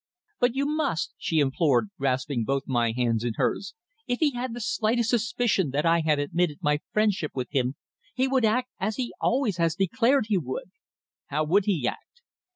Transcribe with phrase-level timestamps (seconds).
[0.39, 3.75] "But you must," she implored, grasping both my hands in hers.
[4.07, 7.75] "If he had the slightest suspicion that I had admitted my friendship with him,
[8.15, 9.17] he would act as he has
[9.59, 10.71] always declared he would."
[11.27, 12.23] "How would he act?"